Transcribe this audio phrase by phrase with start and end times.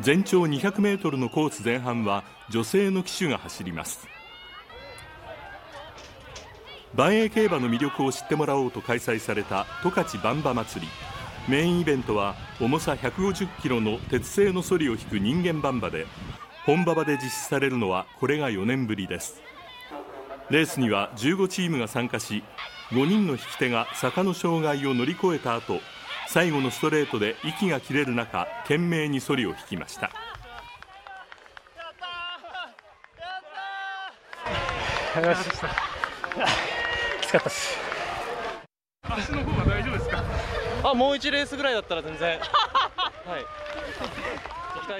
[0.00, 4.06] 全長200メートルのコース前半は女性の騎手が走ります。
[6.94, 10.92] 万栄競馬の魅力を知ってもらおうと開催された十勝バンバ祭り。
[11.48, 16.06] メインイベントは重さ150キロの鉄製のソリを引く人間バンバで
[16.64, 19.42] 本馬場で実施されるのはこれが4年ぶりです。
[20.50, 22.44] レースには15チームが参加し
[22.90, 25.80] 5人の引き手が坂の障害を乗り越えた後
[26.30, 30.10] 最後のストレートで息が切れる中懸命にソリを引きました。
[37.20, 37.78] きつかったです
[39.02, 40.22] 足の方は大丈夫ですか？
[40.90, 42.38] あもう1レースぐらいだったら全然。
[42.38, 43.44] はい